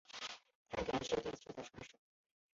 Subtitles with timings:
[0.71, 1.91] 太田市地区的城市。